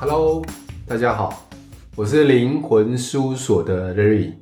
[0.00, 0.40] Hello，
[0.86, 1.48] 大家好，
[1.96, 4.34] 我是灵魂事务所的 Larry，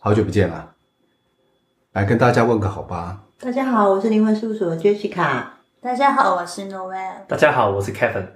[0.00, 0.72] 好久不见了，
[1.92, 3.22] 来跟大家问个好吧。
[3.38, 5.44] 大家好，我是灵魂事务所的 Jessica。
[5.80, 7.24] 大家好，我是 Noel。
[7.28, 8.26] 大家好，我是 Kevin。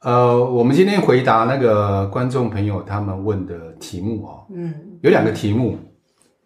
[0.00, 5.78] 呃，我们今天回答那个观众朋友他们问的题目哦，嗯，有两个题目，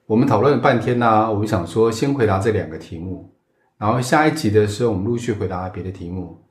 [0.05, 3.33] 我们讨论了半天呢、啊，我们想说先回答这两个题目，
[3.79, 6.45] 然后下一集的时候我们陆续回答别的题目。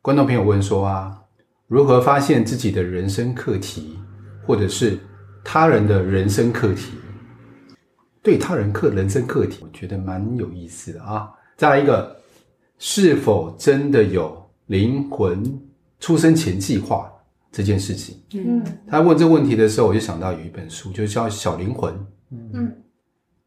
[0.00, 1.20] 观众朋友问说啊。
[1.72, 3.98] 如何发现自己的人生课题，
[4.46, 4.98] 或者是
[5.42, 6.92] 他人的人生课题？
[8.22, 11.30] 对他人课人生课题，我觉得蛮有意思的啊。
[11.56, 12.14] 再来一个，
[12.76, 15.42] 是否真的有灵魂
[15.98, 17.10] 出生前计划
[17.50, 18.16] 这件事情？
[18.34, 21.90] 嗯，他问这个问题的时候，我就想到有一本书，就叫《小灵魂》。
[22.30, 22.70] 嗯，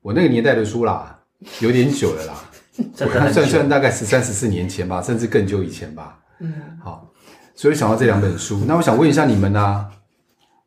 [0.02, 1.16] 我那个年代的书啦，
[1.62, 2.34] 有点久了啦，
[3.02, 6.20] 我看算算大概十三十四年前吧，甚至更久以前吧。
[6.40, 6.52] 嗯，
[6.84, 7.12] 好。
[7.56, 9.90] 所以想到这两本书，那我想问一下你们呢、啊？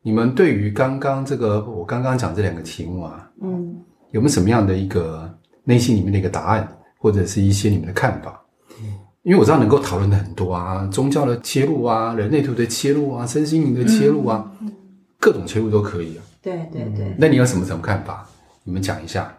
[0.01, 3.75] 你们对于刚刚这个我刚刚讲这两个题目啊，嗯，
[4.11, 5.29] 有没有什么样的一个
[5.63, 6.67] 内心里面的一个答案，
[6.97, 8.41] 或者是一些你们的看法？
[8.81, 8.85] 嗯，
[9.23, 14.71] 因为我知道能够讨论的很多啊，宗教的切入啊，人类图的切入啊，身心灵的切入啊，嗯、
[15.19, 16.23] 各种切入都可以啊。
[16.41, 17.13] 对对对。
[17.17, 18.25] 那你有什么什么看法？
[18.63, 19.31] 你们讲一下。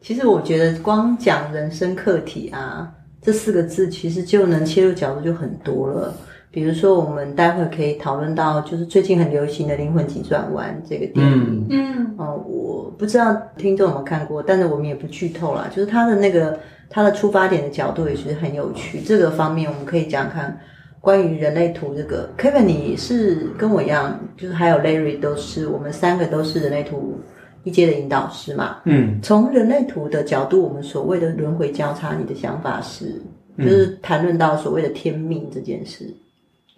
[0.00, 6.14] 其实我觉得光讲人生课题啊这四个字，其实就能切入角度就很多了。
[6.52, 11.66] 比如说，我们待会可以讨论到，就是最近很流行的《灵魂急转弯》这个电影。
[11.70, 15.68] 嗯，哦、呃，我不知道听众有没有看过，但是我们也不剧透啦。
[15.70, 19.00] 就是他的那个他的出发点的角度也是很有趣。
[19.00, 20.58] 这个方面我们可以讲看
[21.00, 22.28] 关于人类图这个。
[22.36, 27.20] Kevin，你是跟我一样，就是还有 Larry 都是我们三个都是人类图
[27.62, 28.78] 一阶的引导师嘛。
[28.86, 33.22] 嗯，从人类图的角度，我们所谓的轮回交叉，你的想法是，
[33.56, 36.12] 就是谈论到所谓的天命这件事。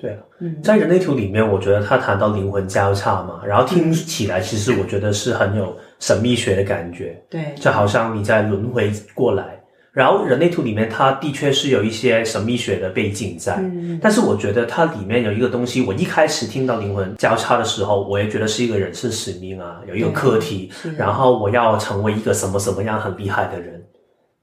[0.02, 0.18] 对啊，
[0.64, 7.22] 在人类图里面，我觉得他谈到灵魂交叉嘛，然后听起来其实我觉得是很有神秘学的感觉。
[7.30, 9.60] 对，就好像你在轮回过来，
[9.92, 13.54] 然后人类图里面，它的确是有一些神秘学的背景在。
[13.58, 23.80] 嗯，但是我觉得它里面有一个东西，我一开始听到灵魂交叉的时候，我也觉得是一个人生使命啊，有一个课题，然后我要成为一个什么什么样很厉害的人。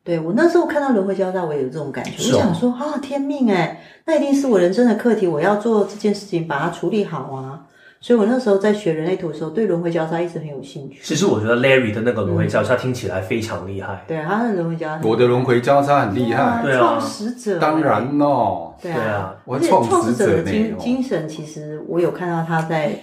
[0.09, 2.34] 对，我那时候看到轮回交叉，我也有这种感觉。
[2.34, 7.62] 我想说啊，天命哎，那一定是我人生的课题，我要做这件事情，把它处理好啊。
[8.02, 11.00] 所以我那时候在学人类图的时候，对轮回交叉一直很有兴趣。
[11.03, 14.03] 其实我觉得 Larry 的那个轮回交叉听起来非常厉害。
[14.08, 16.64] 对，他的轮回交叉，我的轮回交叉很厉害。
[16.64, 17.59] 对啊，创始者。
[17.59, 18.74] 当然哦。
[18.81, 23.00] 对啊，我创始者的精精神，其实我有看到他在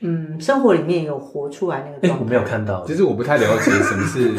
[0.00, 2.24] 嗯生活里面有活出来那个状态。
[2.24, 4.34] 我没有看到，其实我不太了解什么是。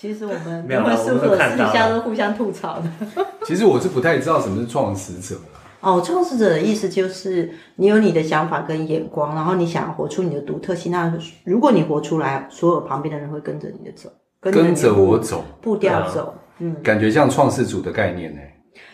[0.00, 2.90] 其实我们没有，我们私底下都互相吐槽的。
[3.44, 5.38] 其实我是不太知道什么是创始者。
[5.80, 10.90] 哦，创始者的意思就是你有你的想法跟眼光，然后你想要活出你的独特性。
[10.90, 11.12] 那
[11.44, 14.08] 如果你活出来，所有旁边的人会跟着你的走，
[14.40, 16.34] 跟着我走，步调走。
[16.60, 18.40] 嗯，感觉像创世主的概念呢。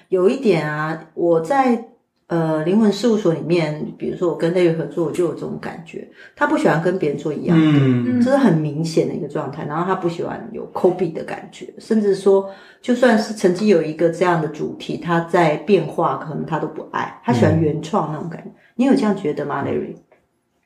[0.09, 1.91] 有一点啊，我在。
[2.28, 6.09] 呃，灵魂事务所里面，比如说我跟 Larry 合作，我就有这种感觉。
[6.34, 9.64] 他不喜欢跟别人做一样的，嗯，这是很明显的一个状态。
[9.64, 12.50] 然后他不喜欢有 copy 的感觉，甚至说，
[12.82, 17.16] 就算是曾经有一个这样的主题，他在变化，可能他都不爱。
[17.25, 18.48] 他喜欢原创那种感觉。
[18.48, 19.94] 嗯、你有这样觉得吗，Larry？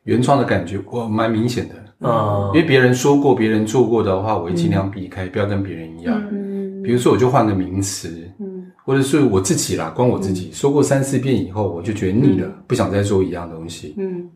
[0.04, 1.74] 原创的感觉，我蛮明显的。
[2.00, 6.18] 嗯，因为别人说过、别人做过的话，我会尽量避开，嗯、不要跟别人一样。
[6.32, 8.08] 嗯，比如说，我就换个名词。
[8.40, 8.49] 嗯。
[8.84, 13.94] 或者是我自己啦，光我自己、嗯、说过三四遍以后，我就觉得腻了，嗯、不想再说一样东西。
[13.98, 14.28] 嗯，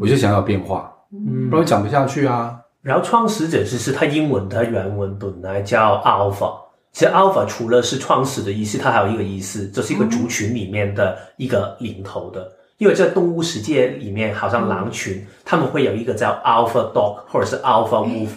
[0.00, 2.58] 我就想要变化，嗯，不然讲不下去啊。
[2.82, 6.52] 然后创始者是是它英文它原文本来叫 Alpha，
[6.92, 12.42] 其实 Alpha 除了是创始的意思，它还有一个意思，就是一个族群里面的一个领头的。
[12.42, 18.28] 嗯、因为在动物世界里面，好像狼群，嗯、他们会有一个叫 Alpha Dog 或者是 Alpha Wolf，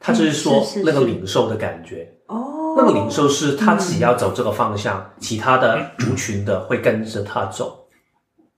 [0.00, 2.10] 它就是说那个领袖的感觉。
[2.26, 2.63] 哦。
[2.76, 7.80] 那个零售是他自己要走这个方向，嗯、其他的族群的会跟着他走。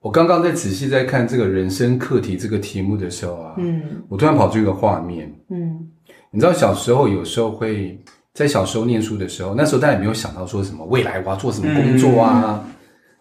[0.01, 5.89] 我刚刚在仔细在看这个人生课题这个题目的时候啊，嗯，我突然跑出一个画面，嗯，
[6.31, 7.99] 你知道小时候有时候会
[8.33, 12.73] 在小时候念书的时候，那时候大家也没有想到说什么未来我要做什么工作啊，嗯、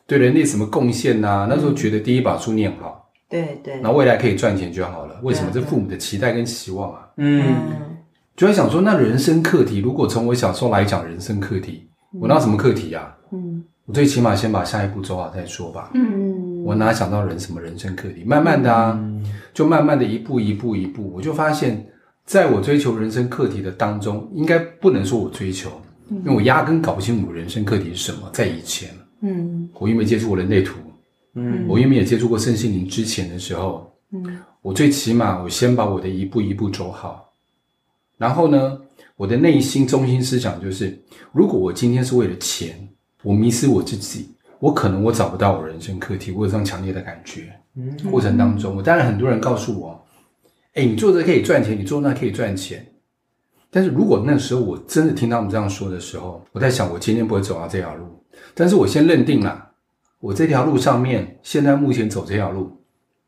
[0.06, 5.20] 对人类什么贡献呐、啊，那时候觉得第一把书念好，对对，然后未来可以赚钱就好了。
[5.24, 5.50] 为什么？
[5.52, 7.44] 这父母的期待跟期望啊，嗯。
[8.36, 11.88] 嗯就在想说，那人生课题，如果从我小时候来讲，人生课题，
[12.20, 13.16] 我拿什么课题啊？
[13.32, 15.92] 嗯，我最起码先把下一步走好再说吧。
[15.94, 18.26] 嗯，我哪想到人什么人生课题？
[18.26, 19.00] 慢慢的啊，
[19.54, 21.86] 就慢慢的一步一步一步，我就发现，
[22.26, 25.72] 在我追求人生课题的当中，应该不能说我追求，
[26.10, 28.90] 因为我压根搞不清楚人生课题是什么，在以前。
[29.22, 30.78] 嗯，我又没接触过人类图，
[31.36, 37.25] 嗯，我又没有接触过身心灵之前的时候，嗯，我最起码我先把我的一步一步走好，
[38.18, 38.80] 然后呢，
[39.16, 40.98] 我的内心中心思想就是，
[41.32, 42.76] 如果我今天是为了钱，
[43.24, 44.30] 我迷失我自己，
[44.60, 50.06] 我可能我找不到我人生课题，我有这样强烈的感觉，嗯，过程当中，我当然很多人告诉我，
[50.74, 52.86] 哎，你做这可以赚钱，你做那可以赚钱。
[53.70, 58.06] 但是如果那时候我真的听他们这样说的时候，我在想，我今天不会走到这条路。
[58.54, 59.72] 但是我先认定了，
[60.20, 62.72] 我这条路上面，现在目前走这条路，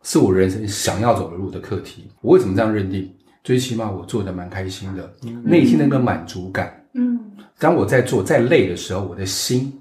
[0.03, 2.09] 是我人生想要走的路的课题。
[2.21, 3.13] 我为什么这样认定？
[3.43, 5.13] 最起码我做的蛮开心的，
[5.43, 6.73] 内心那个满足感。
[6.93, 7.19] 嗯，
[7.59, 9.73] 当我在做再累的时候，我的心，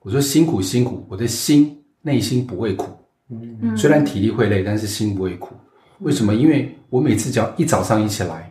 [0.00, 2.90] 我说辛苦辛苦，我的心内心不会苦。
[3.30, 5.54] 嗯，虽然体力会累，但是心不会苦。
[6.00, 6.34] 为什么？
[6.34, 8.48] 因为我每次只要一早上一起来。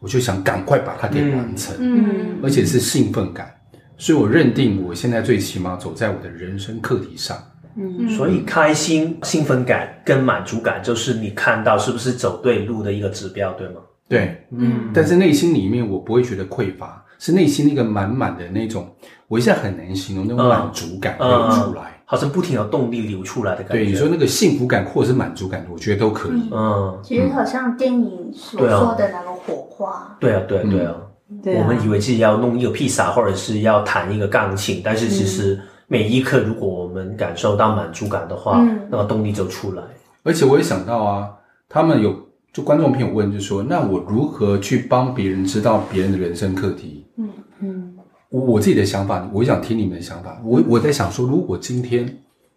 [0.00, 3.54] 我就想赶快把它给完成，嗯，而且是兴奋感，
[3.96, 7.38] 所以我认定我现在最起码走在我的人生课题上，
[7.76, 13.74] 嗯，所以开心、兴奋感跟满足感就是你看到是不是走对路的一个指标，对吗？
[14.12, 18.86] 对，嗯，但是内心里面我不会觉得匮乏，是内心那个满满的那种，
[19.26, 21.98] 我一下很难形容那种满足感流出来。
[22.04, 23.84] 好像不停有动力流出来的感觉。
[23.84, 26.50] 对，你说那个幸福感或者是满足感，我觉得都可以。
[26.52, 30.14] 嗯，其实好像电影所说的那个火花。
[30.20, 30.94] 对啊，对啊，对啊。
[31.42, 31.62] 对啊。
[31.62, 39.82] 我们以为自己要弄一个披萨，或者是要弹一个钢琴，但是其实每一刻，如果我们感受到满足感的话，那个动力就出来。
[40.22, 41.30] 而且我也想到啊，
[41.66, 42.14] 他们有
[42.52, 47.06] 就观众朋友问，就说：那我如何去帮别人知道别人的人生课题？
[47.16, 47.28] 嗯
[47.60, 47.94] 嗯。
[48.28, 50.40] 我自己的想法，我想听你们的想法。
[50.44, 52.06] 我我在想说，如果今天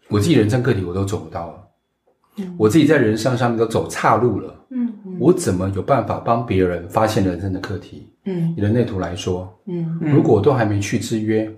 [0.10, 1.68] 我自己人生课题我都走不到了，
[2.38, 8.08] 嗯，我自己在人生上面都走岔路了，嗯，我怎么有办法帮别人发现人生的课题？
[8.26, 11.54] 嗯，以人类图来说，嗯，如果我都还没去制约，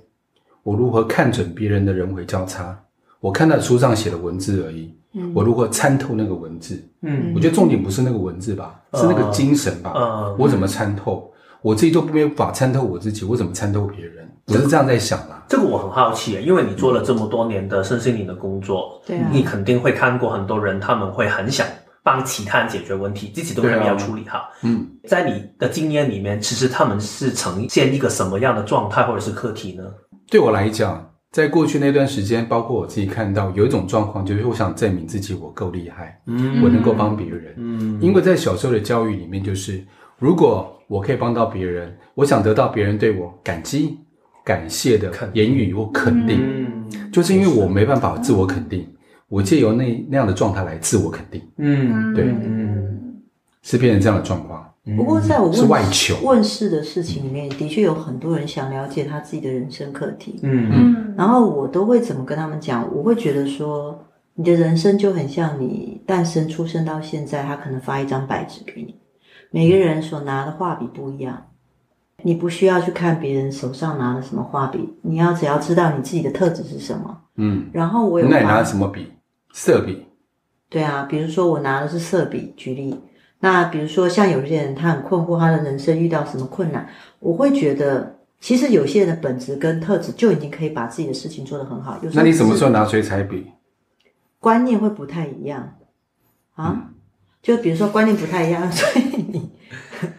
[0.64, 2.78] 我如何看准别人的人为交叉？
[3.20, 6.82] 我看到书上写的文字而已，嗯，我如何参透那个文字？
[7.02, 9.94] 嗯，我觉得重点不是那个文字吧，是那个精神吧？
[9.96, 11.32] 嗯，我怎么参透？
[11.62, 14.30] 我自己都没有法参透我自己，我怎么参透别人？
[14.48, 15.44] 我是这样在想啦。
[15.50, 21.66] 这个我很好奇，因为你做了这么多年的身心灵的工作，对啊，你肯定会看过很多人，他们会很想
[22.04, 24.50] 帮其他人解决问题，自己都还没有处理好。
[24.62, 29.84] 嗯，在你的经验里面，其实他们是呈现一个什么样的状态或者是课题呢？
[30.30, 39.84] 对我来讲，在过去那段时间，包括我自己看到有一种状况，就是我想证明自己我够厉害，嗯，我能够帮别人，嗯，因为在小时候的教育里面，就是
[40.18, 43.98] 如果我可以帮到别人，我想得到别人对我感激、
[44.44, 48.88] 感谢的言语或肯定，嗯，就是因为我没办法自我肯定，
[49.28, 53.22] 我借由那那样的状态来自我肯定，嗯，对，嗯，
[53.62, 54.67] 是变成这样的状况。
[54.96, 62.88] 不过在我问是外求问世的事情里面，的确有很多人想了解他自己的人生课题，嗯嗯，然后我都会怎么跟他们讲？
[62.96, 64.00] 我会觉得说，
[64.36, 68.96] 你的人生就很像你诞生出生到现在，他可能发一张白纸给你。
[69.52, 71.48] 每个人所拿的画笔不一样，
[72.24, 77.18] 你不需要去看别人手上拿的什么画笔，你要只要知道你自己的特质是什么。
[77.36, 79.12] 嗯，然后我有那你拿的什么笔？
[79.52, 80.06] 色笔。
[80.70, 82.96] 对啊，比如说我拿的是色笔，举例。
[83.40, 86.88] 那比如说像有些人他很困惑，他的人生遇到什么困难，
[87.20, 92.00] 我会觉得其实有些人的本质跟特质就已经可以把自己的事情做得很好。
[92.14, 93.46] 那你什么时候拿水彩笔？
[94.40, 95.76] 观念会不太一样
[96.56, 96.74] 啊。
[96.76, 96.94] 嗯
[97.40, 99.50] 就比如说观念不太一样， 所以你，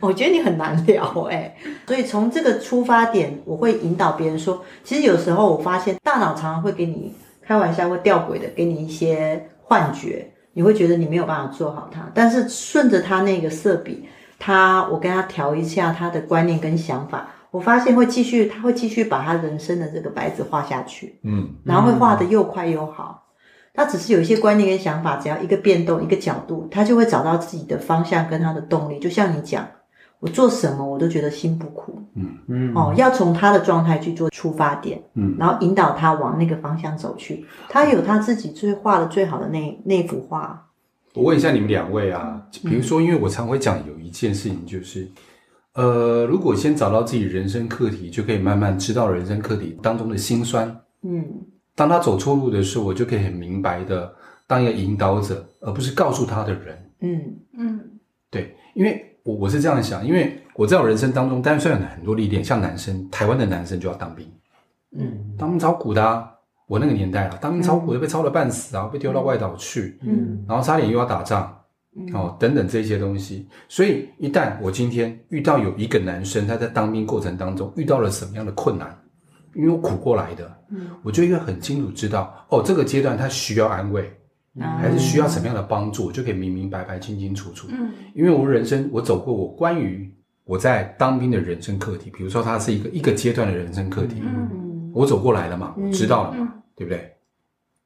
[0.01, 1.55] 我觉得你很难聊诶。
[1.87, 12.11] 所以从这个出发点，我会引导别人说，其实有时候我发现大脑常常会给你开玩笑，会吊诡的给你一些幻觉，你会觉得你没有办法做好它。
[12.13, 14.09] 但是顺着他那个色笔，
[14.41, 23.27] 他我跟他调一下他的观念跟想法，我发现会继续，他会继续把他人生的这个白纸画下去，嗯，然后会画得又快又好。
[23.73, 28.99] 他只是有一些观念跟想法，只要一个变动，一个角度，他就会找到自己的方向跟他的动力。
[28.99, 29.65] 就像你讲，
[30.21, 37.47] 我做什么我都觉得心不苦，嗯嗯，哦，要从他的状态去做出发点，嗯，然后引导他往那个方向走去。
[37.69, 40.71] 他有他自己最画的最好的那那幅画。
[41.15, 45.09] 我问一下你们两位啊，比如说，因为我常会讲有一件事情，就是，
[45.75, 51.25] 呃，如果先找到自己人生课题，就可以慢慢知道人生课题当中的辛酸，嗯。
[51.75, 54.13] 当他走错路的时候，我就可以很明白的
[54.49, 56.91] 当一个引导者，而不是告诉他的人。
[57.01, 57.81] 嗯嗯，
[58.31, 64.27] 对，因为我我是这样想，因为我在我人生当中，当然虽然有很多历练，像男生，台湾的男生就要当兵，
[64.97, 66.33] 嗯，当兵炒股的啊，
[66.67, 71.55] 我那个年代啊，当兵炒股，就被操了半死啊，被丢到外岛去，嗯，然后差点又要打仗，
[72.15, 73.47] 哦，等等这些东西。
[73.69, 78.99] 所以一旦我今天遇到有一个男生，他在当兵过程当中遇到了什么样的困难？
[79.55, 84.11] 因为我苦过来的，嗯，我就应该很清楚知道，哦，这个阶段他需要安慰，嗯，
[84.61, 87.69] 还是需要什么样的帮助，我就可以明明白白、清清楚楚。
[87.71, 90.13] 嗯，因为我人生我走过我关于
[90.45, 97.13] 我在当兵的人生课题，比如说它是一个一个阶段的人生课题，嗯，我走过来了嘛，我知道了嘛，对不对？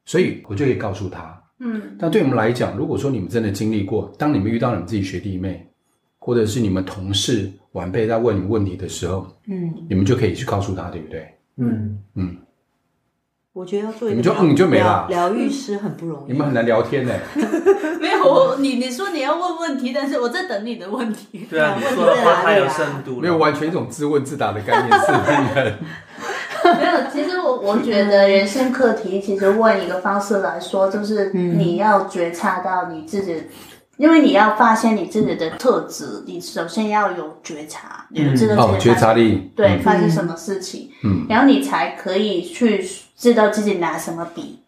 [0.05, 1.41] 所以我就可以告诉他。
[1.59, 5.65] 嗯，但对我们来讲，如果说你们真的经历过，当你们遇到你们自己学弟妹，
[6.19, 11.29] 或者是你们同事晚辈在问你问题的时候，嗯，你们就可以去告诉他，对不对？
[11.57, 11.99] 嗯。
[12.15, 12.37] 嗯，
[13.55, 15.07] 我觉得要做一个你就嗯就没了。
[15.11, 17.13] 疗愈师很不容易，你们很难聊天呢。
[18.01, 21.47] 没有我，你你说你要问问题，但是我在等你的问题。
[21.51, 25.19] 对啊，你说的话太有深度了，没有完全一种自问自答的概念是不
[25.61, 25.75] 是？
[26.79, 33.43] 没有，其实我我觉得人生课题，其实问一个方式来说，就是你要觉察到你自己，
[33.99, 42.87] 因为你要发现你自己的特质，你首先要有觉察，你知道哦，觉察力，对，发生什么事情，嗯，然后你才可以去
[43.23, 44.59] 知道自己拿什么笔，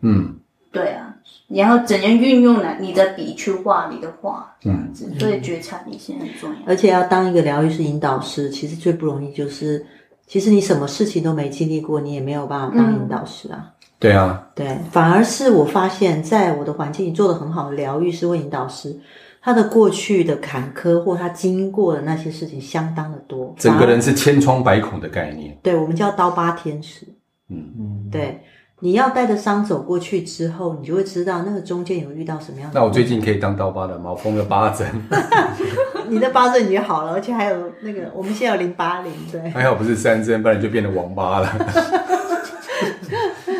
[0.00, 0.36] 嗯，
[0.70, 1.14] 对啊，
[1.48, 2.76] 然后怎样运用呢？
[2.78, 9.84] 你的笔去画你的画，这样子，所以觉察力是很重要，而且要当一个疗愈师引导师，其实最不容易就是。
[10.26, 13.58] 其实你什么事情都没经历过，你也没有办法当引导师啊。
[13.60, 18.98] 嗯、对啊，对，反而是我发现，在我的环境里做的很好的疗愈师或引导师，
[19.42, 25.54] 他的过去的坎坷或他经过的那些事情相当的多，整个人是千疮百孔的概念。
[25.62, 27.06] 对，我们叫刀疤天使。
[27.50, 28.40] 嗯嗯，对。
[28.80, 32.78] 你要带着伤走过去之后，你就会知道那个中间有遇到什么样的。
[32.78, 34.10] 那我最近可以当刀疤的吗？
[34.10, 34.86] 我缝了八针。
[36.08, 39.48] 你的八针已经好了，而且还有那个，我们现在有零八零，对。
[39.50, 41.48] 还好不是三针，不然就变成王八了。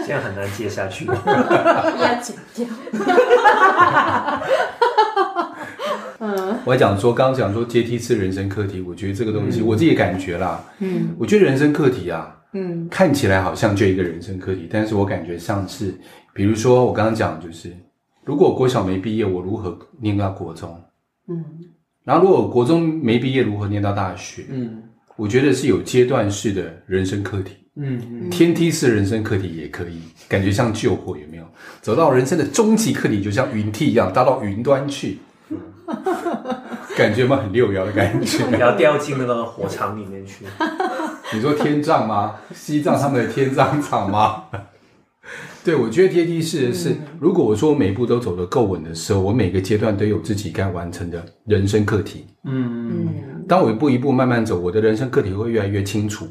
[0.06, 1.06] 这样很难接下去。
[1.16, 2.66] 要剪掉。
[6.18, 10.62] 嗯，我还讲说，刚刚讲说阶梯式人生课题，我觉得这个东西，嗯、我自己感觉啦。
[10.80, 12.36] 嗯，我觉得人生课题啊。
[12.54, 15.94] 嗯，看起来好像就一个人生课题，但是我感觉像是，
[16.32, 17.70] 比如说我刚刚讲，就是
[18.24, 20.80] 如果我国小没毕业，我如何念到国中？
[21.28, 21.44] 嗯，
[22.04, 24.46] 然后如果我国中没毕业，如何念到大学？
[24.50, 24.82] 嗯，
[25.16, 27.54] 我觉得是有阶段式的人生课题。
[27.76, 31.44] 嗯嗯，天梯式人生课题也可以，感觉像救火，有没有？
[31.80, 35.18] 走到人生的终极课题，就像云梯一样，搭到云端去。
[35.50, 35.58] 嗯
[36.96, 37.38] 感觉嘛？
[37.38, 40.44] 很六爻的感觉， 你要掉进那个火场里面去。
[41.32, 42.36] 你说天葬吗？
[42.54, 44.44] 西藏他们的天葬场吗？
[45.64, 52.26] 对，我觉得阶梯式的是，嗯、如果我说我每一步都走得够稳的时候，我每个阶段都有自己该完成的人生课题。
[52.44, 53.44] 嗯嗯。
[53.48, 56.28] 当我一步一步慢慢走，我的人生课题会越来越清楚，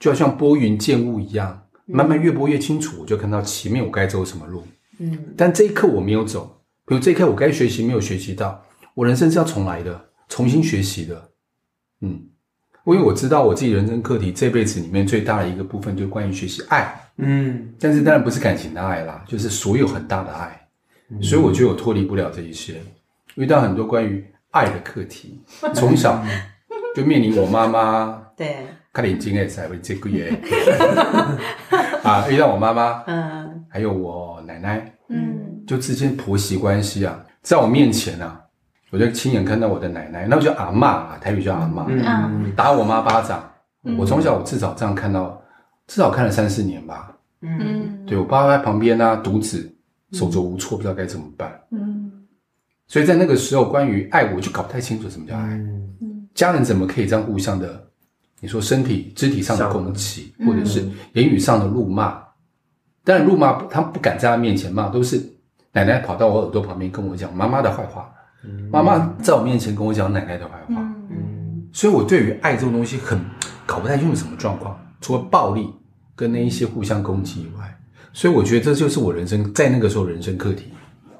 [0.00, 4.66] 就好像拨云见雾一样，慢慢越拨越清楚，我就看到前面我该走什么路。
[4.98, 5.16] 嗯。
[5.36, 8.60] 但这一刻我没有走，比如这一刻我该学习没有学习到。
[8.94, 11.30] 我人生是要重来的，重新学习的，
[12.00, 12.20] 嗯，
[12.94, 20.68] 因为我知道我自己人生课题这辈子里面最大的一个部分就是关于学习爱，嗯，但是当然不是感情的爱啦，就是所有很大的爱，
[21.10, 22.80] 嗯、所以我觉得我脱离不了这一些，
[23.34, 25.42] 遇到很多关于爱的课题，
[25.74, 26.24] 从小
[26.94, 28.56] 就面临我妈妈， 对，
[28.92, 30.32] 看眼睛哎，才会这个耶，
[32.04, 38.42] 啊，遇到我妈妈，嗯，还有我奶奶，嗯，就之间婆媳关系啊，在我面前啊。
[38.90, 43.42] 我就亲眼看到我的奶奶，那我就阿嬷啊，台语叫阿嬷，嗯、打我妈巴掌。
[43.84, 45.40] 嗯、我从小我至少这样看到，
[45.86, 47.16] 至少看了三四年吧。
[47.42, 49.72] 嗯，对我爸爸在旁边啊，独子
[50.12, 51.60] 手足无措，不知道该怎么办。
[51.70, 52.10] 嗯，
[52.88, 55.42] 所以在那个时候，关于爱，我就搞不太清楚什么叫爱。
[56.00, 57.84] 嗯，家人怎么可以这样互相的？
[58.40, 62.22] 你说身体、肢体上的攻击，或者是言语上的辱骂？
[63.04, 65.22] 当然，辱骂他们不敢在他面前骂，都是
[65.72, 68.12] 奶奶跑到我耳朵旁边跟我讲妈妈的坏话。
[68.70, 73.18] 妈妈在我面前跟我讲奶奶的坏话，嗯，所以我对于爱这种东西很
[73.64, 75.68] 搞不太清楚什么状况，除了暴力
[76.14, 77.78] 跟那一些互相攻击以外，
[78.12, 80.66] 所以我觉得这就是我人生在那个时候人生课题，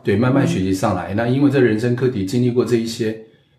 [0.03, 1.15] 对，慢慢学习上来。
[1.15, 3.13] 那因为这人生课题经历过这一些，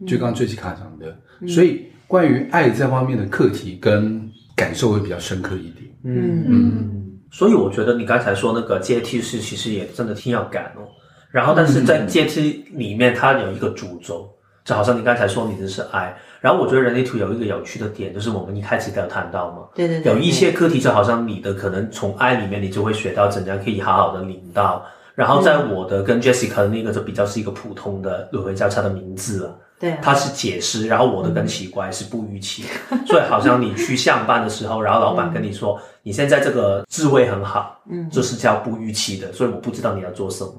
[0.05, 5.85] 就刚刚 Jessica 讲的，所以关于爱这方面的课题跟感受会比较深刻一点。
[6.03, 6.45] 嗯。
[6.47, 10.87] 嗯，所以我觉得你刚才说那个阶梯式，其实也真的挺要感哦。
[11.37, 14.27] 然后，但是在阶梯里面，它有一个主轴，
[14.65, 16.17] 就好像你刚才说你的是 I，。
[16.41, 24.83] 然后，我觉得人类图有一个有趣的点，就是我们一开始都有谈到嘛，对对对，有一些课题，就好像你的可能从 I 里面，你就会学到怎样可以好好的领到。
[25.13, 30.87] 然后，在我的跟 Jessica 的那个就比较是一个普通的轮回交叉的名字了，对，它是解释。
[30.87, 32.63] 然后我的更奇怪是不预期，
[33.05, 40.53] 所以好像你去上班的时候， 然后老板跟你说你现在这个智慧很好，嗯，就是叫不预期的，所以我不知道你要做什么。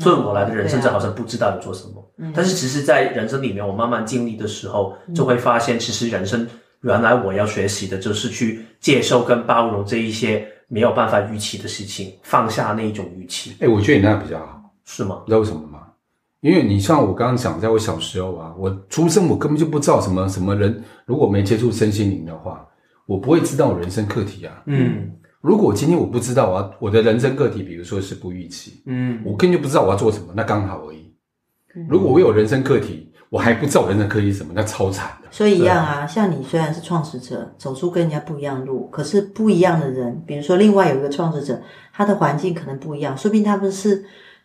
[0.00, 6.46] 所以我来的人生就好像不知道要做什么，但是其实，在人生里面，我慢慢经历的时候，就会发现，其实人生
[6.80, 13.54] 原来我要学习的就是去接受跟包容这一些没有办法预期的事情，放下那一种预期。
[13.60, 15.20] 哎，我觉得你那样比较好，是吗？
[15.26, 15.78] 你知道为什么吗？
[16.40, 22.66] 因为你像我刚刚讲，在我小时候啊，我出生我根本就不知道什么什么人，如果没接触身心灵的话，
[23.04, 24.62] 我不会知道我人生课题啊。
[24.64, 31.14] 嗯，如果今天我不知道我要我的人生课题，比如说是不预期，嗯，我根本就不知道我要做什么，那刚好而已。
[31.88, 35.28] 如果我有人生课题，我还不知道我人生课题是什么，那超惨的。
[35.30, 41.60] 所以一样啊，像你虽然是创始者，走出跟人家不一样的路，可是不一样的人，比如说另外有一个创始者，
[41.92, 44.04] 他的环境可能不一样，说不定他们是，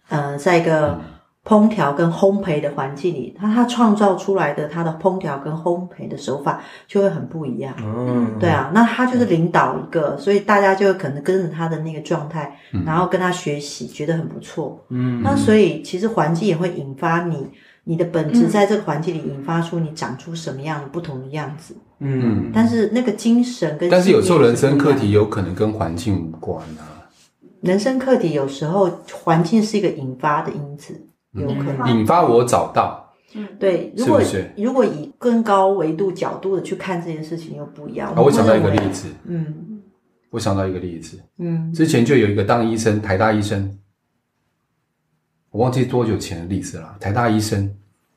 [0.09, 0.91] 呃，在一个。
[0.91, 1.14] 嗯
[1.45, 7.75] 烹调跟烘焙的环境里，他他创造出来的他的烹调跟烘焙的手法就会很不一样。
[7.77, 14.83] 嗯，对啊，那他就是领导一个，所以大家就可能跟着他的那个状态，嗯、然后跟他学习，觉得很不错。
[14.89, 17.47] 嗯，那所以其实环境也会引发你，
[17.83, 21.75] 你的本质在这个环境里引发出你长出什么样的不同的样子。
[21.99, 27.05] 嗯，但是那个精神跟，但是有时候人生课题有可能跟环境无关啊。
[27.61, 30.99] 人生课题有时候环境是一个引发的因子。
[31.36, 33.94] 有可能引发我找到，嗯，对。
[33.98, 38.13] 如果是是如果以更高维度角度的去看这件事情，又不一样。
[38.13, 39.82] 啊，我想到一个例子，嗯，
[40.30, 43.77] 我想到一个例子，嗯，之前就有一个当医生，台大医生，
[45.51, 46.96] 我忘记多久前的例子了。
[47.00, 47.74] 台大医生，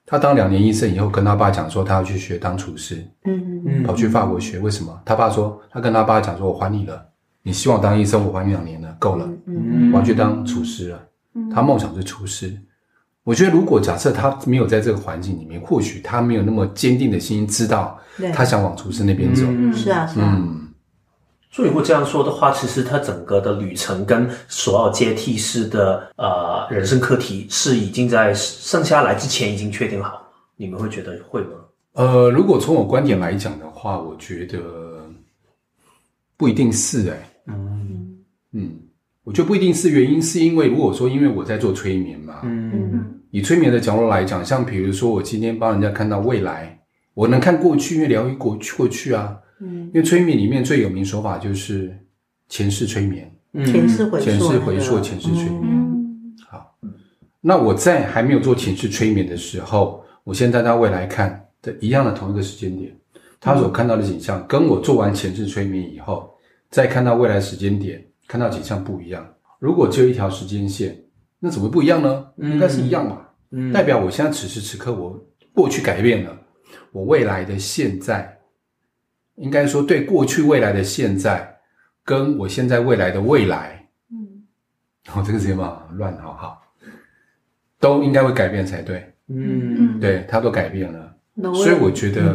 [0.07, 4.59] 他当两年医生以后，跟他爸讲说他要去学当厨师，嗯嗯，跑去法国学。
[4.61, 5.01] 为什么？
[5.05, 7.05] 他爸说，他跟他爸讲说，我还你了，
[7.43, 11.05] 你希望当医生，我还你两年了，够了，嗯，我要去当厨师了。
[11.53, 12.57] 他梦想是厨师。
[13.29, 18.01] 我觉得，如果假设他没有在这个环境里面，或许他没有那么坚定的心，知道
[18.33, 19.43] 他想往厨师那边走。
[19.47, 20.35] 嗯，是啊，是啊。
[20.35, 20.67] 嗯，
[21.51, 30.27] 所以如果这样说的话，其实他整个的旅程跟所有阶梯式的呃人生课题是已经在剩下来之前已经确定好。
[30.57, 31.51] 你们会觉得会吗？
[31.93, 34.59] 呃，如果从我观点来讲的话，我觉得
[36.39, 37.29] 不一定是哎、欸。
[37.49, 38.17] 嗯
[38.53, 38.71] 嗯，
[39.23, 42.98] 我觉得不一定是，原因是因为如果说因为我在做催眠嘛，嗯。
[43.31, 46.79] 以催眠的角度来讲，像比如说我今天帮人家看到未来，
[47.13, 49.39] 我能看过去，因为疗愈过去过去啊。
[49.61, 51.95] 嗯，因为催眠里面最有名手法就是
[52.49, 53.31] 前世催眠，
[53.67, 55.65] 前世回溯，前世回溯，前世催眠。
[55.65, 56.75] 嗯，好，
[57.41, 62.97] 那我在还没有做前世催眠的时候，我先带到未来看的一样的同一个时间点，
[63.41, 66.33] 他所看到的景象，跟我做完前世催眠以后，
[66.71, 69.27] 再看到未来时间点，看到景象不一样。
[69.59, 70.97] 如果只有一条时间线。
[71.39, 72.27] 那怎么不一样呢？
[72.37, 73.27] 应该是一样嘛。
[73.51, 75.19] 嗯，代表我现在此时此刻，我
[75.55, 76.39] 过去改变了，
[76.93, 78.39] 我未来的现在，
[79.37, 81.57] 应该说对过去未来的现在，
[82.05, 84.45] 跟我现在未来的未来，嗯，
[85.15, 86.63] 我、哦、这个时间嘛乱好好，
[87.81, 89.13] 都应该会改变才对。
[89.31, 91.15] 嗯，对，它都改变了，
[91.55, 92.33] 所以我觉得，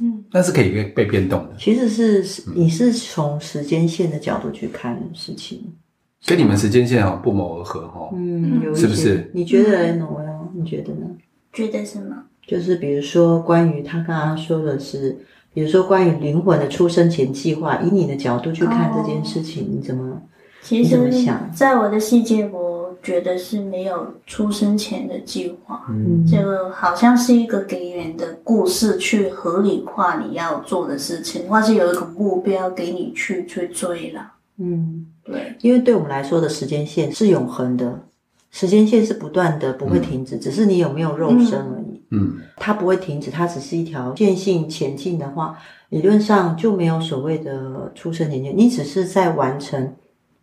[0.00, 1.56] 嗯，那是可以被被变动的。
[1.58, 5.76] 其实是你是从时间线的角度去看事情。
[6.26, 9.30] 跟你们时间线啊不谋而合哈，嗯，有是不是？
[9.32, 11.06] 你觉得呢？Noelle，你觉得呢？
[11.52, 12.24] 觉得什么？
[12.46, 15.16] 就是比如说，关于他刚刚说的是，
[15.54, 20.20] 比如说关于灵魂的出生前计划，以你的角度去看这件事情，哦、你怎么？
[20.62, 21.48] 其实怎么想？
[21.54, 25.86] 在我的世界，我觉得是没有出生前的计划。
[25.88, 34.32] 嗯，这个好像是一个给人的故事，去合理化你要做的事情，或是有一个目标给你去去追了。
[34.58, 35.06] 嗯。
[35.24, 38.06] 对，因为对我们来说的时间线是永恒的，
[38.50, 42.02] 时间线是不断的，不会停止，嗯、只是你有没有肉身而已。
[42.10, 49.94] 嗯，它不会停止，它只是一条线性前进的话，理论上就没有所谓的出生年月，你只是在完成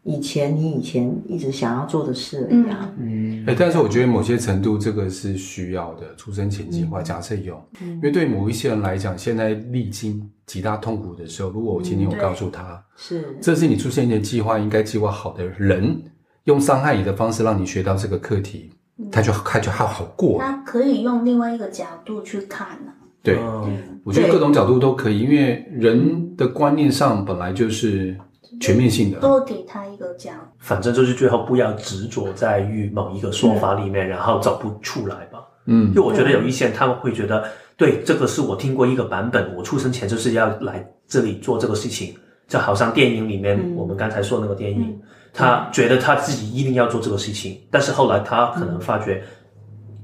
[0.03, 2.93] 以前你以前一直想要做的事而已啊。
[2.99, 16.01] 嗯，哎，但是我觉得某些程度这个是需要的，出生前计划，假设有，嗯、因为对某一些人来讲，现在历经极大痛苦的时候，如果我今天我告诉他，嗯、是，这是你出生前计划应该计划好的人，
[16.43, 20.37] 用伤害你的方式让你学到这个课题，嗯、他就他就还好过。
[20.39, 22.99] 他可以用另外一个角度去看呢、啊。
[23.23, 23.71] 对，哦、
[24.03, 28.17] 我觉得各种角度都可以，因为人的观念上本来就是
[28.63, 29.19] 全面性的。
[29.19, 35.39] 多给他一个奖，反正就是最后不要执着在于某一个说法里面，嗯、然后找不出来吧。
[35.65, 37.43] 嗯，因为我觉得有一些人他们会觉得。
[37.75, 39.53] 对，这个是我听过一个版本。
[39.55, 42.13] 我出生前就是要来这里做这个事情，
[42.47, 45.01] 就好像电影里面、嗯、我们刚才说的那个电影，嗯、
[45.33, 49.23] 他觉得他自己一定要做这个事情，但是后来他可能发觉，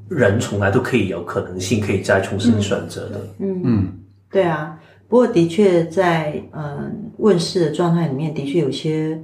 [0.10, 3.22] 人从来都可以有可能性，可以再重新选择的。
[3.38, 3.94] 嗯嗯，
[4.32, 4.76] 对啊。
[5.08, 9.20] 不过的确在嗯问世的状态里面，的确有些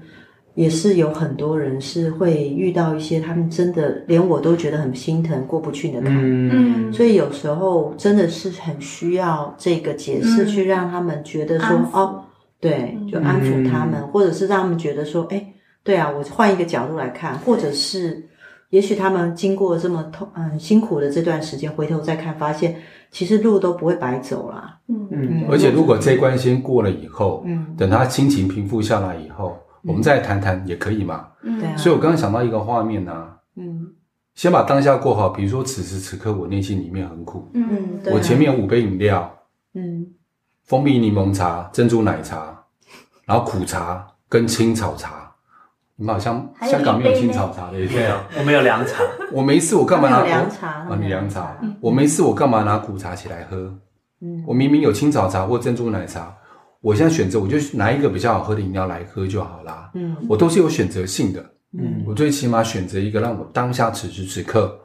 [0.54, 12.24] 也是有很多人是会遇到一些他们真的连我都觉得很心疼过不去的坎，嗯，所以有时候真的是很需要这个解释去让他们觉得说哦，
[12.60, 15.54] 对，就安抚他们，或者是让他们觉得说，哎，
[15.84, 18.30] 对啊，我换一个角度来看，或者是。
[18.72, 22.76] 也许他们经过这么痛嗯辛苦的这段时间，回头再看，发现
[23.16, 24.78] 其实路都不会白走啦。
[24.90, 25.46] 嗯嗯。
[25.50, 31.30] 而且如果这关先过了以后，嗯，等他心情平复下来以后，嗯、我们再谈谈也可以嘛。
[31.42, 31.78] 嗯，对。
[31.78, 33.88] 所以我刚刚想到一个画面呢、啊，嗯，
[34.34, 35.30] 先把当下过好。
[35.30, 39.34] 比如说此时此刻我内心里面很苦，嗯嗯，我前面有五杯饮料，
[39.76, 40.06] 嗯，
[40.66, 42.66] 蜂蜜柠檬茶、珍珠奶茶，
[43.24, 45.25] 然后苦茶跟青草茶。
[45.98, 49.02] 你们好像香港没有青草茶的，对啊，我没有凉茶。
[49.32, 50.98] 我没事，我干嘛拿凉茶啊？
[51.00, 53.74] 你凉茶，我没事，我干嘛拿苦茶起来喝？
[54.22, 56.36] 嗯，我明明有青草茶或珍珠奶茶，
[56.82, 59.90] 我现在选择我就拿一个比较好喝的饮料来喝就好啦。
[59.94, 61.40] 嗯，我都是有选择性的。
[61.78, 64.78] 嗯，我最起码选择一个让我当下此时此刻，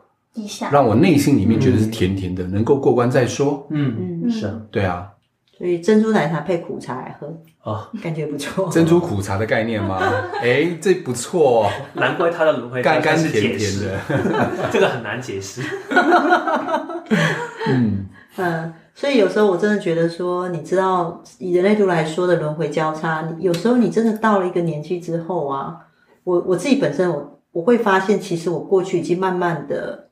[0.71, 3.67] 让我内心里面觉得是甜甜的，能够过关再说。
[3.71, 5.09] 嗯嗯，是啊，对啊。
[5.61, 7.27] 所以珍珠奶茶配苦茶来喝
[7.65, 8.71] 哦，感觉不错。
[8.71, 10.01] 珍珠苦茶的概念吗？
[10.41, 14.01] 哎，这不错，难怪它的轮回甘甘甜甜的，
[14.73, 15.61] 这个很难解释。
[17.67, 18.07] 嗯
[18.39, 25.77] 嗯，所以有时候我真的觉得说，你知道以人类图来说的轮回交叉，有时候你真的到了一个年纪之后啊，
[26.25, 30.07] 我我自己本身我我会发现，其实我过去已经慢慢的。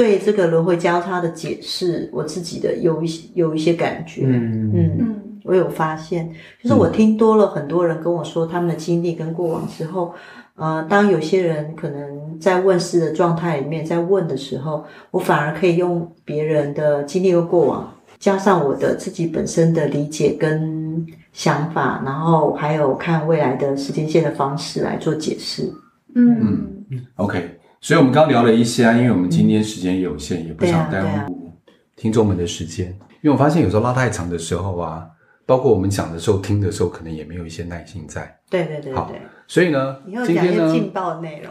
[0.00, 6.32] 对这个轮回交叉的解释，我自己的有一些有一些感觉，嗯嗯嗯，我有发现，
[6.62, 10.14] 就是我听多了很多人跟我说他们的经历跟过往之后，
[10.56, 25.70] 呃，当有些人可能在问事的状态里面在问的时候，我反而可以用别人的经历和过往，加上我的自己本身的理解跟想法，然后还有看未来的时间线的方式来做解释。
[26.14, 26.66] 嗯。
[26.88, 27.59] 嗯，OK。
[27.82, 31.50] 所以，我们刚聊了一些啊，因为我们今天时间有限，嗯、也不想耽误
[31.96, 32.88] 听众们的时间。
[33.22, 35.06] 因为我发现有时候拉太长的时候啊，
[35.46, 38.38] 包括我们讲的时候、听的时候，可能也没有一些耐心在。
[38.50, 38.94] 对对对对。
[38.94, 39.10] 好，
[39.46, 41.50] 所以呢，今天呢，劲爆的内容。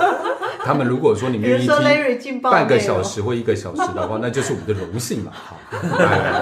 [0.64, 5.30] 他们如果说你们愿意听半个小时或一个小时的话， 那就是我们的荣幸嘛。
[5.34, 5.56] 好，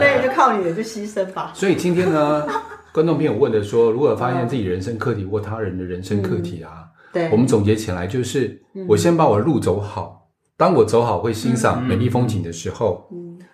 [0.01, 1.51] 那就靠你了，就牺牲吧。
[1.55, 2.47] 所以今天呢，
[2.93, 6.85] 观众朋友问的说，如果发现自己人生课题或他人的人生课题啊。
[7.31, 10.29] 我们总结起来就是，我先把我的路走好。
[10.57, 13.09] 当我走好会欣赏美丽风景的时候，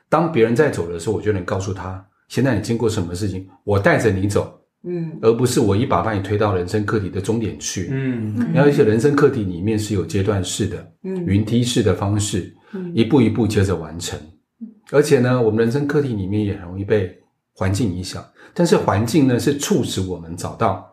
[0.08, 12.50] 当别人在走的时候，我就能告诉他，现在你经过什么事情，我带着你走，嗯，而不是我一把把你推到人生课题的终点去，嗯，然后一些人生课题里面是有阶段式的，嗯，云梯式的方式，
[12.94, 14.18] 一步一步接着完成。
[14.90, 17.14] 而且呢，我们人生课题里面也很容易被
[17.52, 20.90] 环境影响，但是环境呢是促使我们找到。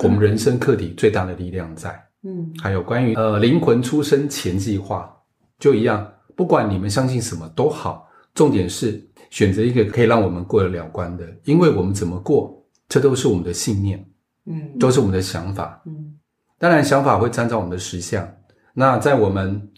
[0.00, 1.90] 我们人生课题最大的力量在，
[2.22, 5.12] 嗯，还有关于呃灵魂出生前计划，
[5.58, 6.06] 就一样，
[6.36, 14.04] 不管你们相信什么都好，重点是选择一个可以让我们过得了关的，因为我们怎么过，这都是我们的信念，
[14.46, 16.14] 嗯，都是我们的想法，嗯，
[16.58, 18.28] 当然想法会参照我们的实相。
[18.72, 19.68] 那在我们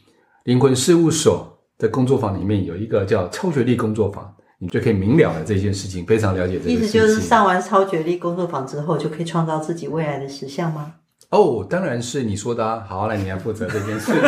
[0.45, 4.35] 灵魂事务所的工作坊里面，有一个叫超学历工作坊。
[4.61, 6.85] 你就可以明了了这件事情，非常了解这件事情。
[6.85, 10.95] 意思就是上完超觉力工作坊之后，就可以创造自己未来的实相吗？
[11.31, 12.85] 哦，当然是你说的啊。
[12.87, 14.21] 好，来，你来负责这件事情。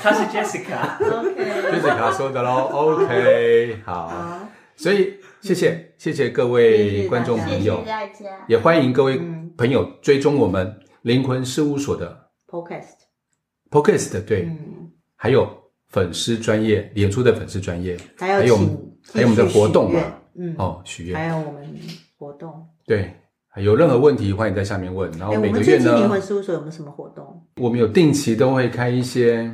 [0.00, 2.68] 他是 Jessica，OK，Jessica 说的喽。
[2.72, 4.38] OK， 好。
[4.76, 7.82] 所以谢谢谢谢各位观众朋友，
[8.46, 9.20] 也欢迎各位
[9.56, 14.48] 朋友追踪我们灵魂事务所的 Podcast，Podcast 对，
[15.16, 15.48] 还有
[15.88, 18.58] 粉丝专业，脸书的粉丝专业，还有。
[19.10, 20.00] 还有我们的活动嘛？
[20.34, 21.66] 嗯，哦，许愿，还有我们
[22.18, 22.52] 活动。
[22.84, 23.10] 对，
[23.56, 25.10] 有任何问题欢迎在下面问。
[25.12, 27.42] 然后每个月呢，灵魂事务所有没有什么活动？
[27.56, 29.50] 我们有定期都会开一些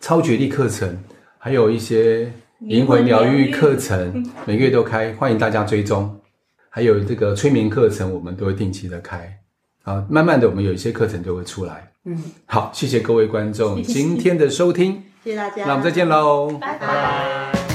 [0.00, 0.98] 超觉力课程，
[1.38, 6.12] 还有一些灵魂疗愈课程，每个月都开，欢迎大家追踪。
[6.68, 9.32] 还有这个催眠课程，我们都会定期的开。
[9.84, 11.88] 啊，慢慢的，我们有一些课程就会出来。
[12.06, 17.65] 嗯，好，谢谢各位观众今天的收听，谢谢大家，那我们再见喽，拜拜。